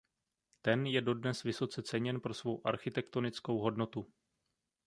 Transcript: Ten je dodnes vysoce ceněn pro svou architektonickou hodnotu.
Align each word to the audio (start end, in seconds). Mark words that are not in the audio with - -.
Ten 0.61 0.85
je 0.87 1.01
dodnes 1.01 1.43
vysoce 1.43 1.81
ceněn 1.83 2.21
pro 2.21 2.33
svou 2.33 2.67
architektonickou 2.67 3.57
hodnotu. 3.59 4.07